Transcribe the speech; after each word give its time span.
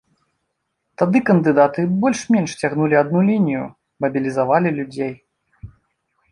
Тады 1.01 1.17
кандыдаты 1.29 1.85
больш-менш 2.07 2.51
цягнулі 2.63 2.95
адну 3.03 3.19
лінію, 3.29 3.63
мабілізавалі 4.07 4.69
людзей. 4.81 5.13